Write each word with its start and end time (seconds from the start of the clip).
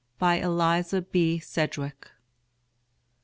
BY 0.17 0.37
ELIZA 0.39 1.01
B. 1.03 1.37
SEDGWICK. 1.37 2.09